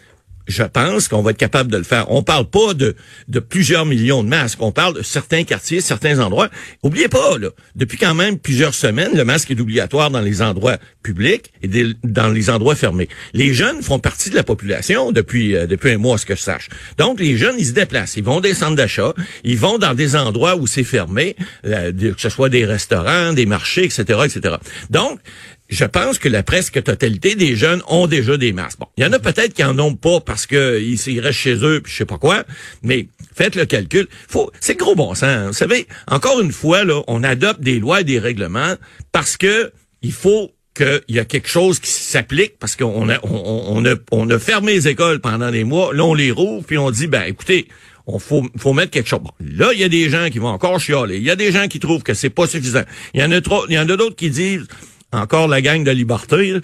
je 0.49 0.64
pense 0.64 1.09
qu'on 1.09 1.23
va 1.23 1.31
être 1.31 1.38
capable 1.38 1.71
de 1.71 1.76
le 1.76 1.85
faire. 1.85 2.11
On 2.11 2.23
parle 2.23 2.49
pas 2.49 2.75
de, 2.75 2.97
de 3.28 3.38
plusieurs 3.38 3.87
millions 3.87 4.25
de 4.25 4.28
masques. 4.28 4.61
On 4.61 4.73
parle 4.73 4.95
de 4.95 5.02
certains 5.02 5.45
quartiers, 5.45 5.81
certains 5.81 6.19
endroits. 6.19 6.49
Oubliez 6.83 7.09
pas, 7.09 7.38
là, 7.38 7.50
depuis 7.76 7.99
quand 7.99 8.14
même 8.14 8.38
plusieurs 8.38 8.75
semaines, 8.75 9.14
le 9.14 9.25
masque 9.25 9.50
est 9.50 9.61
obligatoire 9.61 10.11
dans 10.11 10.21
les 10.21 10.43
endroits 10.43 10.78
publics 11.02 11.52
et 11.62 11.69
dans 12.02 12.28
les 12.28 12.50
endroits 12.50 12.75
fermés. 12.75 13.09
Les 13.35 13.55
jeunes 13.55 13.83
font 13.83 13.99
partie 13.99 14.31
de 14.31 14.35
la 14.35 14.43
population 14.43 15.12
depuis 15.12 15.55
euh, 15.55 15.67
depuis 15.67 15.93
un 15.93 15.99
mois, 15.99 16.19
ce 16.19 16.26
que 16.26 16.35
je 16.35 16.40
sache. 16.40 16.69
Donc, 16.97 17.21
les 17.21 17.37
jeunes, 17.37 17.57
ils 17.59 17.67
se 17.67 17.73
déplacent. 17.73 18.17
Ils 18.17 18.25
vont 18.25 18.40
des 18.40 18.55
centres 18.55 18.76
d'achat. 18.76 19.12
Ils 19.45 19.59
vont 19.59 19.78
dans 19.78 19.95
des 19.95 20.17
endroits 20.17 20.57
où 20.57 20.67
c'est 20.67 20.85
fermé, 20.85 21.37
euh, 21.67 21.93
que 21.93 22.21
ce 22.21 22.28
soit 22.28 22.49
des 22.49 22.64
restaurants, 22.64 23.33
des 23.33 23.47
marchés, 23.47 23.85
etc., 23.85 24.21
etc. 24.25 24.57
Donc, 24.90 25.21
je 25.68 25.84
pense 25.84 26.18
que 26.18 26.28
la 26.28 26.42
presque 26.42 26.82
totalité 26.82 27.34
des 27.34 27.54
jeunes 27.54 27.82
ont 27.88 28.06
déjà 28.06 28.37
des 28.37 28.52
masques. 28.52 28.78
Bon, 28.78 28.87
il 28.96 29.04
y 29.04 29.06
en 29.06 29.12
a 29.12 29.18
peut-être 29.18 29.52
qui 29.52 29.62
en 29.62 29.78
ont 29.78 29.94
pas 29.94 30.20
parce 30.20 30.46
que 30.46 30.80
ils, 30.80 31.20
restent 31.20 31.38
chez 31.38 31.56
eux, 31.62 31.80
puis 31.82 31.92
je 31.92 31.98
sais 31.98 32.04
pas 32.06 32.18
quoi, 32.18 32.44
mais 32.82 33.08
faites 33.34 33.54
le 33.54 33.66
calcul. 33.66 34.08
Faut, 34.28 34.50
c'est 34.60 34.78
gros 34.78 34.94
bon 34.94 35.14
sens. 35.14 35.25
Hein. 35.25 35.46
Vous 35.48 35.52
savez, 35.52 35.87
encore 36.10 36.40
une 36.40 36.52
fois 36.52 36.84
là, 36.84 37.02
on 37.06 37.22
adopte 37.22 37.60
des 37.60 37.78
lois 37.78 38.00
et 38.00 38.04
des 38.04 38.18
règlements 38.18 38.75
parce 39.12 39.37
que 39.37 39.72
il 40.00 40.12
faut 40.12 40.52
qu'il 40.75 41.02
y 41.08 41.18
a 41.18 41.25
quelque 41.25 41.48
chose 41.48 41.80
qui 41.80 41.90
s'applique 41.90 42.58
parce 42.58 42.76
qu'on 42.76 43.08
a 43.10 43.18
on, 43.25 43.84
a 43.84 43.94
on 44.10 44.30
a 44.30 44.38
fermé 44.38 44.72
les 44.72 44.88
écoles 44.88 45.20
pendant 45.20 45.50
des 45.50 45.64
mois. 45.64 45.92
Là, 45.92 46.04
on 46.04 46.14
les 46.14 46.30
rouvre 46.30 46.64
puis 46.64 46.78
on 46.78 46.90
dit 46.90 47.08
ben 47.08 47.25
écoutez, 47.25 47.68
on 48.06 48.18
faut, 48.18 48.46
faut 48.56 48.72
mettre 48.72 48.90
quelque 48.90 49.08
chose. 49.08 49.20
Bon, 49.20 49.32
là, 49.38 49.72
il 49.75 49.80
y 49.80 49.84
a 49.84 49.88
des 49.90 50.08
gens 50.08 50.30
qui 50.30 50.38
vont 50.38 50.48
encore 50.48 50.80
chialer. 50.80 51.18
Il 51.18 51.25
y 51.25 51.30
a 51.30 51.37
des 51.37 51.52
gens 51.52 51.68
qui 51.68 51.78
trouvent 51.78 52.02
que 52.02 52.14
c'est 52.14 52.30
pas 52.30 52.46
suffisant. 52.46 52.84
Il 53.12 53.20
y 53.20 53.25
en 53.25 53.30
a 53.32 53.40
trop, 53.42 53.66
il 53.68 53.75
y 53.75 53.78
en 53.78 53.88
a 53.88 53.96
d'autres 53.96 54.16
qui 54.16 54.30
disent 54.30 54.66
encore 55.12 55.49
la 55.49 55.62
gang 55.62 55.85
de 55.85 55.91
liberté, 55.91 56.61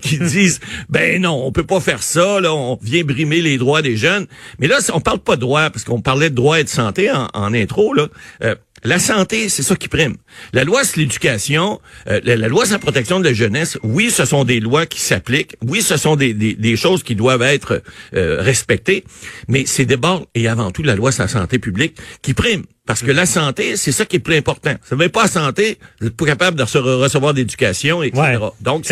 qui 0.00 0.18
disent 0.20 0.60
ben 0.88 1.20
non, 1.20 1.42
on 1.44 1.52
peut 1.52 1.66
pas 1.66 1.80
faire 1.80 2.02
ça, 2.02 2.40
là, 2.40 2.54
on 2.54 2.78
vient 2.82 3.04
brimer 3.04 3.40
les 3.42 3.58
droits 3.58 3.82
des 3.82 3.96
jeunes. 3.96 4.26
Mais 4.58 4.66
là, 4.66 4.78
on 4.92 5.00
parle 5.00 5.18
pas 5.18 5.36
de 5.36 5.42
droits, 5.42 5.70
parce 5.70 5.84
qu'on 5.84 6.00
parlait 6.00 6.30
de 6.30 6.34
droits 6.34 6.60
et 6.60 6.64
de 6.64 6.68
santé 6.68 7.10
en, 7.10 7.54
intro, 7.54 7.94
là. 7.94 8.08
Euh, 8.42 8.54
La 8.84 8.98
santé, 8.98 9.48
c'est 9.48 9.62
ça 9.62 9.74
qui 9.74 9.88
prime. 9.88 10.16
La 10.52 10.62
loi 10.62 10.84
sur 10.84 11.00
l'éducation, 11.00 11.80
euh, 12.08 12.20
la, 12.24 12.36
loi 12.48 12.66
sur 12.66 12.74
la 12.74 12.78
protection 12.78 13.18
de 13.18 13.24
la 13.24 13.32
jeunesse, 13.32 13.78
oui, 13.82 14.10
ce 14.10 14.24
sont 14.24 14.44
des 14.44 14.60
lois 14.60 14.86
qui 14.86 15.00
s'appliquent. 15.00 15.56
Oui, 15.66 15.82
ce 15.82 15.96
sont 15.96 16.14
des, 16.14 16.34
des, 16.34 16.76
choses 16.76 17.02
qui 17.02 17.14
doivent 17.14 17.42
être 17.42 17.82
euh, 18.14 18.40
respectées. 18.40 19.04
Mais 19.48 19.64
c'est 19.66 19.86
d'abord 19.86 20.26
et 20.34 20.46
avant 20.46 20.70
tout 20.70 20.82
la 20.82 20.94
loi 20.94 21.10
sur 21.10 21.22
la 21.22 21.28
santé 21.28 21.58
publique 21.58 21.96
qui 22.22 22.32
prime. 22.34 22.64
Parce 22.86 23.02
que 23.02 23.10
la 23.10 23.26
santé, 23.26 23.76
c'est 23.76 23.92
ça 23.92 24.04
qui 24.04 24.16
est 24.16 24.20
plus 24.20 24.36
important. 24.36 24.74
Ça 24.84 24.94
ne 24.94 25.02
veut 25.02 25.08
pas 25.08 25.22
la 25.22 25.28
santé, 25.28 25.78
vous 26.00 26.06
n'êtes 26.06 26.16
pas 26.16 26.26
capable 26.26 26.56
de 26.56 26.62
recevoir 26.62 27.34
d'éducation, 27.34 28.02
etc. 28.02 28.38
Donc, 28.60 28.86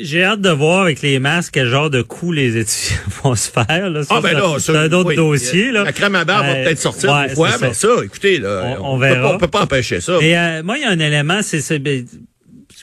j'ai 0.00 0.24
hâte 0.24 0.40
de 0.40 0.50
voir 0.50 0.82
avec 0.82 1.00
les 1.00 1.20
masques 1.20 1.54
quel 1.54 1.68
genre 1.68 1.90
de 1.90 2.02
coûts 2.02 2.32
les 2.32 2.56
étudiants 2.56 2.96
vont 3.22 3.34
se 3.36 3.50
faire. 3.50 3.90
Là. 3.90 4.00
ah 4.10 4.20
ben 4.20 4.32
là, 4.32 4.56
c'est 4.58 4.76
un 4.76 4.92
autre 4.92 5.14
dossier. 5.14 5.70
Là. 5.70 5.84
La 5.84 5.92
crème 5.92 6.16
à 6.16 6.24
barbe 6.24 6.46
va 6.46 6.52
euh, 6.52 6.64
peut-être 6.64 6.80
sortir 6.80 7.12
ouais, 7.12 7.28
une 7.28 7.34
fois, 7.34 7.50
mais 7.60 7.72
ça, 7.72 7.88
écoutez, 8.02 8.38
là, 8.38 8.78
on, 8.80 8.98
verra. 8.98 9.34
on 9.34 9.38
peut 9.38 9.48
pas 9.48 9.62
empêcher 9.62 10.00
ça. 10.00 10.18
Et 10.20 10.36
euh, 10.36 10.62
moi, 10.64 10.76
il 10.76 10.82
y 10.82 10.84
a 10.84 10.90
un 10.90 10.98
élément, 10.98 11.40
c'est 11.42 11.60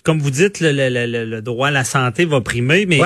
comme 0.03 0.19
vous 0.19 0.31
dites, 0.31 0.59
le, 0.59 0.71
le, 0.71 1.25
le, 1.25 1.41
droit 1.41 1.67
à 1.67 1.71
la 1.71 1.83
santé 1.83 2.25
va 2.25 2.41
primer, 2.41 2.85
mais 2.85 2.99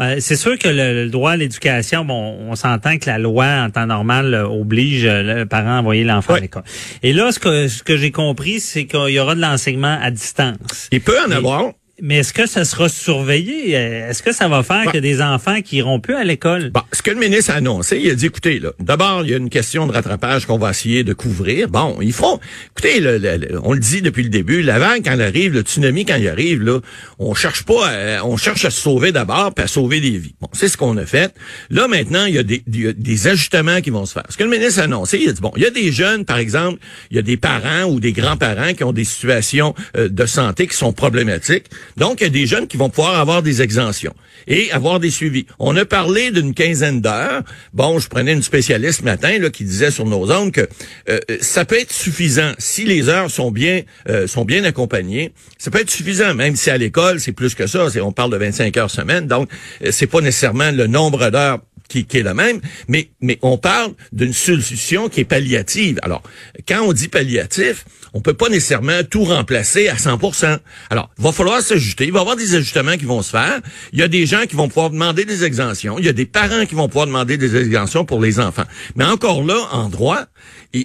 euh, 0.00 0.16
c'est 0.20 0.36
sûr 0.36 0.58
que 0.58 0.68
le, 0.68 1.08
droit 1.08 1.32
à 1.32 1.36
l'éducation, 1.36 2.04
bon, 2.04 2.36
on 2.48 2.54
s'entend 2.54 2.98
que 2.98 3.06
la 3.06 3.18
loi 3.18 3.46
en 3.46 3.70
temps 3.70 3.86
normal 3.86 4.34
oblige 4.34 5.06
le 5.06 5.44
parent 5.44 5.76
à 5.76 5.80
envoyer 5.80 6.04
l'enfant 6.04 6.34
à 6.34 6.40
l'école. 6.40 6.62
Et 7.02 7.12
là, 7.12 7.32
ce 7.32 7.38
que, 7.38 7.68
ce 7.68 7.82
que 7.82 7.96
j'ai 7.96 8.12
compris, 8.12 8.60
c'est 8.60 8.86
qu'il 8.86 9.10
y 9.10 9.18
aura 9.18 9.34
de 9.34 9.40
l'enseignement 9.40 9.98
à 10.00 10.10
distance. 10.10 10.88
Il 10.92 11.00
peut 11.00 11.18
en 11.26 11.30
avoir. 11.30 11.72
Mais 12.00 12.18
est-ce 12.18 12.32
que 12.32 12.46
ça 12.46 12.64
sera 12.64 12.88
surveillé? 12.88 13.72
Est-ce 13.72 14.22
que 14.22 14.32
ça 14.32 14.46
va 14.48 14.62
faire 14.62 14.92
que 14.92 14.98
des 14.98 15.20
enfants 15.20 15.60
qui 15.62 15.78
iront 15.78 15.98
plus 15.98 16.14
à 16.14 16.22
l'école? 16.22 16.70
Bon, 16.70 16.82
ce 16.92 17.02
que 17.02 17.10
le 17.10 17.18
ministre 17.18 17.50
a 17.50 17.54
annoncé, 17.54 17.98
il 17.98 18.10
a 18.10 18.14
dit, 18.14 18.26
écoutez, 18.26 18.60
là, 18.60 18.70
d'abord, 18.78 19.22
il 19.24 19.30
y 19.30 19.34
a 19.34 19.36
une 19.36 19.50
question 19.50 19.86
de 19.86 19.92
rattrapage 19.92 20.46
qu'on 20.46 20.58
va 20.58 20.70
essayer 20.70 21.02
de 21.02 21.12
couvrir. 21.12 21.68
Bon, 21.68 21.98
ils 22.00 22.12
feront... 22.12 22.38
Écoutez, 22.76 23.02
on 23.64 23.72
le 23.72 23.80
dit 23.80 24.00
depuis 24.00 24.22
le 24.22 24.28
début, 24.28 24.62
la 24.62 24.78
vague, 24.78 25.02
quand 25.04 25.12
elle 25.12 25.22
arrive, 25.22 25.54
le 25.54 25.62
tsunami, 25.62 26.04
quand 26.04 26.16
il 26.16 26.28
arrive, 26.28 26.62
là, 26.62 26.80
on 27.18 27.34
cherche 27.34 27.64
pas, 27.64 27.88
à, 27.88 28.24
on 28.24 28.36
cherche 28.36 28.64
à 28.64 28.70
se 28.70 28.80
sauver 28.80 29.10
d'abord, 29.10 29.52
puis 29.52 29.64
à 29.64 29.68
sauver 29.68 30.00
des 30.00 30.18
vies. 30.18 30.34
Bon, 30.40 30.48
c'est 30.52 30.68
ce 30.68 30.76
qu'on 30.76 30.96
a 30.98 31.06
fait. 31.06 31.34
Là, 31.70 31.88
maintenant, 31.88 32.26
il 32.26 32.34
y, 32.34 32.38
a 32.38 32.44
des, 32.44 32.62
des 32.66 33.26
ajustements 33.26 33.80
qui 33.80 33.90
vont 33.90 34.06
se 34.06 34.12
faire. 34.12 34.24
Ce 34.28 34.36
que 34.36 34.44
le 34.44 34.50
ministre 34.50 34.80
a 34.80 34.84
annoncé, 34.84 35.18
il 35.20 35.28
a 35.30 35.32
dit, 35.32 35.40
bon, 35.40 35.52
il 35.56 35.62
y 35.62 35.66
a 35.66 35.70
des 35.70 35.90
jeunes, 35.90 36.24
par 36.24 36.38
exemple, 36.38 36.78
il 37.10 37.16
y 37.16 37.18
a 37.18 37.22
des 37.22 37.36
parents 37.36 37.84
ou 37.84 37.98
des 37.98 38.12
grands-parents 38.12 38.74
qui 38.74 38.84
ont 38.84 38.92
des 38.92 39.04
situations 39.04 39.74
euh, 39.96 40.08
de 40.08 40.26
santé 40.26 40.68
qui 40.68 40.76
sont 40.76 40.92
problématiques. 40.92 41.66
Donc, 41.96 42.20
il 42.20 42.24
y 42.24 42.26
a 42.26 42.30
des 42.30 42.46
jeunes 42.46 42.66
qui 42.66 42.76
vont 42.76 42.90
pouvoir 42.90 43.18
avoir 43.18 43.42
des 43.42 43.62
exemptions 43.62 44.14
et 44.46 44.70
avoir 44.72 45.00
des 45.00 45.10
suivis. 45.10 45.46
On 45.58 45.76
a 45.76 45.84
parlé 45.84 46.30
d'une 46.30 46.54
quinzaine 46.54 47.00
d'heures. 47.00 47.42
Bon, 47.74 47.98
je 47.98 48.08
prenais 48.08 48.32
une 48.32 48.42
spécialiste 48.42 49.00
ce 49.00 49.04
matin 49.04 49.38
là, 49.38 49.50
qui 49.50 49.64
disait 49.64 49.90
sur 49.90 50.06
nos 50.06 50.30
ondes 50.32 50.52
que 50.52 50.68
euh, 51.08 51.18
ça 51.40 51.64
peut 51.64 51.78
être 51.78 51.92
suffisant 51.92 52.52
si 52.58 52.84
les 52.84 53.08
heures 53.08 53.30
sont 53.30 53.50
bien 53.50 53.82
euh, 54.08 54.26
sont 54.26 54.44
bien 54.44 54.64
accompagnées. 54.64 55.32
Ça 55.58 55.70
peut 55.70 55.80
être 55.80 55.90
suffisant, 55.90 56.34
même 56.34 56.56
si 56.56 56.70
à 56.70 56.78
l'école 56.78 57.20
c'est 57.20 57.32
plus 57.32 57.54
que 57.54 57.66
ça. 57.66 57.86
On 58.02 58.12
parle 58.12 58.32
de 58.32 58.36
25 58.36 58.76
heures 58.76 58.90
semaine, 58.90 59.26
donc 59.26 59.50
euh, 59.84 59.90
c'est 59.92 60.06
pas 60.06 60.20
nécessairement 60.20 60.70
le 60.70 60.86
nombre 60.86 61.30
d'heures 61.30 61.60
qui, 61.88 62.06
est 62.12 62.22
le 62.22 62.34
même, 62.34 62.60
mais, 62.86 63.10
mais 63.20 63.38
on 63.42 63.58
parle 63.58 63.92
d'une 64.12 64.32
solution 64.32 65.08
qui 65.08 65.20
est 65.20 65.24
palliative. 65.24 65.98
Alors, 66.02 66.22
quand 66.66 66.82
on 66.82 66.92
dit 66.92 67.08
palliatif, 67.08 67.84
on 68.14 68.20
peut 68.20 68.34
pas 68.34 68.48
nécessairement 68.48 69.02
tout 69.08 69.24
remplacer 69.24 69.88
à 69.88 69.96
100%. 69.96 70.58
Alors, 70.90 71.10
il 71.18 71.24
va 71.24 71.32
falloir 71.32 71.60
s'ajuster. 71.60 72.04
Il 72.04 72.12
va 72.12 72.18
y 72.18 72.22
avoir 72.22 72.36
des 72.36 72.54
ajustements 72.54 72.96
qui 72.96 73.04
vont 73.04 73.22
se 73.22 73.30
faire. 73.30 73.60
Il 73.92 73.98
y 73.98 74.02
a 74.02 74.08
des 74.08 74.26
gens 74.26 74.44
qui 74.46 74.56
vont 74.56 74.68
pouvoir 74.68 74.90
demander 74.90 75.24
des 75.24 75.44
exemptions. 75.44 75.98
Il 75.98 76.04
y 76.04 76.08
a 76.08 76.12
des 76.12 76.26
parents 76.26 76.66
qui 76.66 76.74
vont 76.74 76.88
pouvoir 76.88 77.06
demander 77.06 77.36
des 77.36 77.56
exemptions 77.56 78.04
pour 78.04 78.20
les 78.20 78.40
enfants. 78.40 78.64
Mais 78.96 79.04
encore 79.04 79.44
là, 79.44 79.58
en 79.72 79.88
droit, 79.88 80.26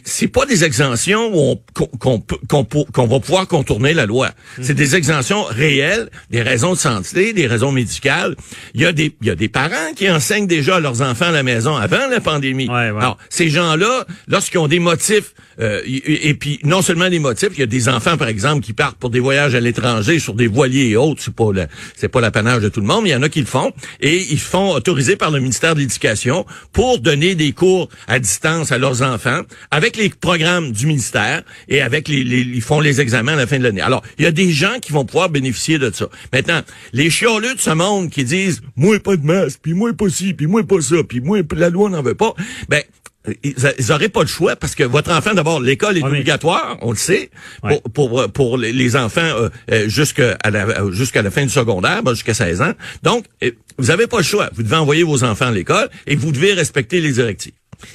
c'est 0.06 0.30
pas 0.30 0.46
des 0.46 0.64
exemptions 0.64 1.60
qu'on 1.74 2.24
qu'on 2.52 3.08
va 3.08 3.20
pouvoir 3.20 3.48
contourner 3.48 3.94
la 3.94 4.06
loi. 4.06 4.30
Mhm. 4.58 4.64
C'est 4.64 4.74
des 4.74 4.96
exemptions 4.96 5.44
réelles, 5.44 6.10
des 6.30 6.42
raisons 6.42 6.74
de 6.74 6.78
santé, 6.78 7.34
des 7.34 7.48
raisons 7.48 7.72
médicales. 7.74 8.36
Il 8.74 8.82
y 8.82 8.86
a 8.86 8.94
des 8.94 9.14
il 9.22 9.28
y 9.28 9.30
a 9.30 9.36
des 9.36 9.50
parents 9.50 9.94
qui 9.96 10.10
enseignent 10.10 10.48
déjà 10.48 10.78
à 10.78 10.80
leurs 10.80 11.02
enfants 11.02 11.26
à 11.26 11.32
la 11.32 11.44
maison 11.44 11.76
avant 11.76 12.08
la 12.10 12.22
pandémie. 12.22 12.70
Alors 12.70 13.18
ces 13.30 13.50
gens-là, 13.50 14.06
lorsqu'ils 14.28 14.60
ont 14.60 14.70
des 14.70 14.80
motifs 14.80 15.34
euh, 15.60 15.82
et, 15.86 16.34
puis 16.34 16.60
non 16.64 16.82
seulement 16.82 17.10
des 17.10 17.20
motifs, 17.20 17.50
il 17.54 17.60
y 17.60 17.64
a 17.64 17.68
des 17.68 17.90
enfants 17.90 18.18
par 18.18 18.30
exemple 18.30 18.64
qui 18.64 18.74
partent 18.74 18.98
pour 18.98 19.10
des 19.10 19.20
voyages 19.20 19.54
à 19.54 19.60
l'étranger 19.60 20.18
sur 20.18 20.34
des 20.34 20.48
voiliers 20.48 20.90
et 20.90 20.96
autres, 20.96 21.22
c'est 21.22 21.36
pas 21.36 21.50
c'est 21.96 22.08
pas 22.08 22.22
l'apanage 22.22 22.62
de 22.62 22.70
tout 22.70 22.80
le 22.80 22.88
monde, 22.88 23.04
mais 23.04 23.10
il 23.10 23.14
y 23.14 23.16
en 23.16 23.22
a 23.22 23.30
qui 23.30 23.42
le 23.42 23.46
font 23.46 23.74
et 24.00 24.26
ils 24.32 24.40
font 24.40 24.72
autoriser 24.72 25.18
par 25.18 25.30
le 25.30 25.40
ministère 25.40 25.76
de 25.76 25.82
l'Éducation 25.82 26.46
pour 26.72 27.00
donner 27.00 27.36
des 27.36 27.52
cours 27.52 27.90
à 28.08 28.20
distance 28.20 28.72
à 28.72 28.78
leurs 28.78 29.02
enfants 29.02 29.42
avec 29.74 29.98
les 29.98 30.10
programmes 30.10 30.72
du 30.72 30.86
ministère 30.86 31.42
et 31.68 31.82
avec 31.82 32.08
les, 32.08 32.18
ils 32.18 32.62
font 32.62 32.80
les 32.80 33.02
examens 33.02 33.34
à 33.34 33.38
la 33.38 33.48
fin 33.48 33.58
de 33.58 33.64
l'année. 33.64 33.82
Alors, 33.82 34.04
il 34.20 34.24
y 34.24 34.28
a 34.28 34.32
des 34.32 34.52
gens 34.52 34.78
qui 34.80 34.92
vont 34.92 35.04
pouvoir 35.04 35.30
bénéficier 35.30 35.80
de 35.80 35.90
ça. 35.92 36.06
Maintenant, 36.32 36.62
les 36.94 37.10
chioleux 37.10 37.56
de 37.56 37.60
ce 37.60 37.72
monde 37.72 38.12
qui 38.12 38.24
disent 38.24 38.62
moi 38.76 39.00
pas 39.00 39.16
de 39.16 39.26
masque, 39.26 39.62
puis 39.64 39.74
moi 39.74 39.92
pas 39.94 40.10
ci, 40.10 40.36
puis 40.36 40.46
moi 40.46 40.62
pas 40.64 40.80
ça, 40.80 40.98
puis 41.08 41.22
moi 41.22 41.40
la 41.56 41.72
loi 41.72 41.90
n'en 41.90 42.04
veut 42.04 42.14
pas, 42.14 42.36
ben 42.70 42.84
ils, 43.44 43.56
n'auraient 43.90 44.10
pas 44.10 44.22
le 44.22 44.28
choix 44.28 44.56
parce 44.56 44.76
que 44.76 44.84
votre 44.84 45.12
enfant, 45.12 45.34
d'abord, 45.34 45.60
l'école 45.60 45.98
est 45.98 46.04
obligatoire, 46.04 46.78
on 46.82 46.92
le 46.92 46.98
sait, 46.98 47.32
pour, 47.96 48.32
pour, 48.32 48.58
les 48.60 48.96
enfants 48.96 49.22
euh, 49.22 49.50
euh, 49.72 49.90
jusqu'à 49.90 50.38
la 50.48 50.92
jusqu'à 50.92 51.24
la 51.24 51.32
fin 51.32 51.44
du 51.44 51.50
secondaire, 51.50 52.04
ben, 52.04 52.14
jusqu'à 52.14 52.36
16 52.36 52.62
ans. 52.62 52.74
Donc, 53.02 53.26
euh, 53.44 53.50
vous 53.80 53.90
avez 53.90 54.06
pas 54.06 54.18
le 54.18 54.24
choix. 54.24 54.52
Vous 54.54 54.62
devez 54.62 54.76
envoyer 54.76 55.02
vos 55.02 55.24
enfants 55.24 55.48
à 55.48 55.52
l'école 55.52 55.90
et 56.06 56.16
vous 56.16 56.32
devez 56.32 56.54
respecter 56.54 57.02
les 57.02 57.14
directives. 57.14 57.54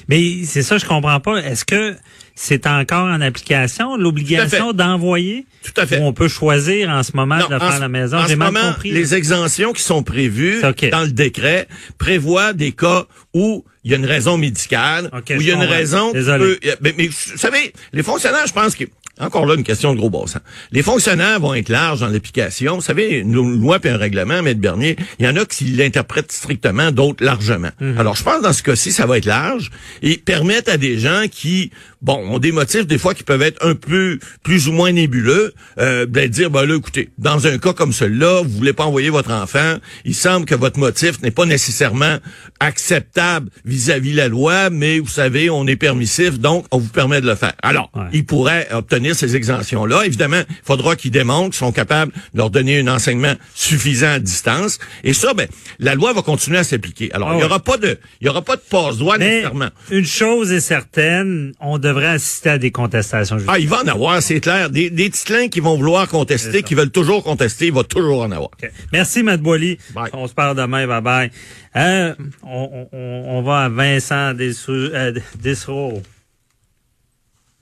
Mais 0.08 0.44
c'est 0.44 0.62
ça, 0.62 0.78
je 0.78 0.86
comprends 0.86 1.20
pas. 1.20 1.38
Est-ce 1.38 1.64
que 1.64 1.96
c'est 2.34 2.66
encore 2.66 3.06
en 3.06 3.20
application 3.20 3.96
l'obligation 3.96 4.72
d'envoyer? 4.72 5.46
Tout 5.62 5.80
à 5.80 5.86
fait. 5.86 6.00
on 6.00 6.12
peut 6.12 6.28
choisir 6.28 6.88
en 6.88 7.02
ce 7.02 7.12
moment 7.14 7.36
de 7.36 7.52
le 7.52 7.58
faire 7.58 7.72
à 7.72 7.78
la 7.78 7.88
maison? 7.88 8.18
J'ai 8.26 8.36
mal 8.36 8.52
compris. 8.52 8.92
Les 8.92 9.14
exemptions 9.14 9.72
qui 9.72 9.82
sont 9.82 10.02
prévues 10.02 10.60
dans 10.62 11.02
le 11.02 11.10
décret 11.10 11.68
prévoient 11.98 12.52
des 12.52 12.72
cas 12.72 13.06
où 13.34 13.64
il 13.84 13.92
y 13.92 13.94
a 13.94 13.96
une 13.96 14.06
raison 14.06 14.36
médicale, 14.36 15.10
où 15.12 15.40
il 15.40 15.42
y 15.42 15.50
a 15.50 15.54
une 15.54 15.62
raison. 15.62 16.12
Désolé. 16.12 16.58
mais, 16.80 16.94
mais, 16.96 17.06
vous 17.06 17.38
savez, 17.38 17.72
les 17.92 18.02
fonctionnaires, 18.02 18.46
je 18.46 18.52
pense 18.52 18.74
que 18.74 18.84
encore 19.20 19.46
là, 19.46 19.54
une 19.54 19.64
question 19.64 19.92
de 19.92 19.98
gros 19.98 20.10
bon 20.10 20.26
sens. 20.26 20.42
Les 20.72 20.82
fonctionnaires 20.82 21.40
vont 21.40 21.54
être 21.54 21.68
larges 21.68 22.00
dans 22.00 22.08
l'application. 22.08 22.76
Vous 22.76 22.82
savez, 22.82 23.18
une 23.18 23.32
loi 23.32 23.78
et 23.82 23.88
un 23.88 23.96
règlement, 23.96 24.42
Maître 24.42 24.60
Bernier, 24.60 24.96
il 25.18 25.26
y 25.26 25.28
en 25.28 25.36
a 25.36 25.44
qui 25.44 25.64
l'interprètent 25.64 26.32
strictement, 26.32 26.92
d'autres 26.92 27.24
largement. 27.24 27.70
Mhm. 27.80 27.98
Alors, 27.98 28.16
je 28.16 28.22
pense 28.22 28.42
dans 28.42 28.52
ce 28.52 28.62
cas-ci, 28.62 28.92
ça 28.92 29.06
va 29.06 29.18
être 29.18 29.26
large 29.26 29.70
et 30.02 30.16
permettre 30.18 30.70
à 30.72 30.76
des 30.76 30.98
gens 30.98 31.24
qui, 31.30 31.70
bon, 32.02 32.16
ont 32.28 32.38
des 32.38 32.52
motifs 32.52 32.86
des 32.86 32.98
fois 32.98 33.14
qui 33.14 33.24
peuvent 33.24 33.42
être 33.42 33.64
un 33.64 33.74
peu 33.74 34.18
plus 34.42 34.68
ou 34.68 34.72
moins 34.72 34.92
nébuleux, 34.92 35.54
euh, 35.78 36.06
de 36.06 36.26
dire, 36.26 36.50
ben 36.50 36.64
là, 36.64 36.76
écoutez, 36.76 37.10
dans 37.18 37.46
un 37.46 37.58
cas 37.58 37.72
comme 37.72 37.92
celui-là, 37.92 38.42
vous 38.42 38.50
voulez 38.50 38.72
pas 38.72 38.84
envoyer 38.84 39.10
votre 39.10 39.32
enfant, 39.32 39.76
il 40.04 40.14
semble 40.14 40.46
que 40.46 40.54
votre 40.54 40.78
motif 40.78 41.22
n'est 41.22 41.30
pas 41.30 41.46
nécessairement 41.46 42.18
acceptable 42.60 43.50
vis-à-vis 43.64 44.12
la 44.12 44.28
loi, 44.28 44.70
mais 44.70 44.98
vous 44.98 45.08
savez, 45.08 45.50
on 45.50 45.66
est 45.66 45.76
permissif, 45.76 46.38
donc 46.38 46.66
on 46.70 46.78
vous 46.78 46.88
permet 46.88 47.20
de 47.20 47.26
le 47.26 47.34
faire. 47.34 47.54
Alors, 47.62 47.90
il 48.12 48.24
pourrait 48.24 48.68
obtenir 48.72 49.07
ces 49.14 49.36
exemptions-là. 49.36 50.04
Évidemment, 50.04 50.42
il 50.48 50.56
faudra 50.64 50.96
qu'ils 50.96 51.10
démontrent 51.10 51.50
qu'ils 51.50 51.58
sont 51.58 51.72
capables 51.72 52.12
de 52.34 52.38
leur 52.38 52.50
donner 52.50 52.80
un 52.80 52.88
enseignement 52.88 53.34
suffisant 53.54 54.12
à 54.12 54.18
distance. 54.18 54.78
Et 55.04 55.12
ça, 55.12 55.34
ben, 55.34 55.48
la 55.78 55.94
loi 55.94 56.12
va 56.12 56.22
continuer 56.22 56.58
à 56.58 56.64
s'appliquer. 56.64 57.10
Alors, 57.12 57.30
ah 57.30 57.34
il 57.34 57.38
n'y 57.38 57.44
aura 57.44 57.60
pas 57.60 57.76
de, 57.76 57.98
il 58.20 58.26
y 58.26 58.30
aura 58.30 58.42
pas 58.42 58.56
de 58.56 58.62
passe-droit 58.68 59.18
nécessairement. 59.18 59.68
Une 59.90 60.06
chose 60.06 60.52
est 60.52 60.60
certaine, 60.60 61.52
on 61.60 61.78
devrait 61.78 62.06
assister 62.06 62.50
à 62.50 62.58
des 62.58 62.70
contestations. 62.70 63.38
Ah, 63.46 63.58
il 63.58 63.68
va 63.68 63.82
en 63.82 63.88
avoir, 63.88 64.22
c'est 64.22 64.40
clair. 64.40 64.70
Des, 64.70 64.90
des 64.90 65.10
titlins 65.10 65.48
qui 65.48 65.60
vont 65.60 65.76
vouloir 65.76 66.08
contester, 66.08 66.62
qui 66.62 66.74
veulent 66.74 66.90
toujours 66.90 67.22
contester, 67.22 67.66
il 67.66 67.72
va 67.72 67.84
toujours 67.84 68.22
en 68.22 68.30
avoir. 68.30 68.50
Merci, 68.92 69.22
Matt 69.22 69.40
Boily. 69.40 69.78
On 70.12 70.26
se 70.26 70.34
parle 70.34 70.56
demain. 70.56 70.86
Bye 70.86 71.02
bye. 71.02 71.30
Euh, 71.76 72.14
on, 72.42 72.88
on, 72.92 73.24
on, 73.26 73.42
va 73.42 73.64
à 73.64 73.68
Vincent 73.68 74.34
Dessereau. 74.34 76.02